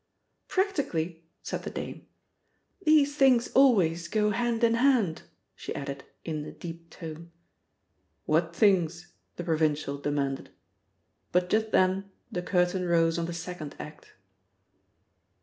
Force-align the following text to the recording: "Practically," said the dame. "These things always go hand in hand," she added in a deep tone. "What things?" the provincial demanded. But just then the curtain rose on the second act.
"Practically," 0.47 1.27
said 1.43 1.61
the 1.61 1.69
dame. 1.69 2.07
"These 2.83 3.15
things 3.15 3.49
always 3.53 4.07
go 4.07 4.31
hand 4.31 4.63
in 4.63 4.73
hand," 4.73 5.21
she 5.55 5.75
added 5.75 6.03
in 6.25 6.43
a 6.43 6.51
deep 6.51 6.89
tone. 6.89 7.31
"What 8.25 8.55
things?" 8.55 9.11
the 9.35 9.43
provincial 9.43 9.99
demanded. 9.99 10.49
But 11.31 11.51
just 11.51 11.69
then 11.69 12.09
the 12.31 12.41
curtain 12.41 12.85
rose 12.87 13.19
on 13.19 13.27
the 13.27 13.33
second 13.33 13.75
act. 13.77 14.13